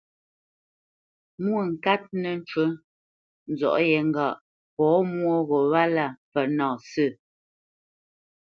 [1.43, 2.63] Mwôŋkát nə́ ncú
[3.51, 4.39] nzɔ̌ʼ yé ŋgâʼ
[4.75, 7.07] pɔ̌ mwô gho wálā mpfə́ nâ sə̂.